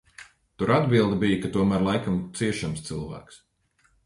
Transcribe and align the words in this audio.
Tur 0.61 0.71
atbilde 0.77 1.19
bija, 1.23 1.35
ka 1.43 1.51
tomēr 1.57 1.85
laikam 1.89 2.17
ciešams 2.41 2.83
cilvēks. 2.89 3.41